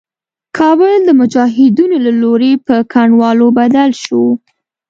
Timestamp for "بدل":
3.57-3.89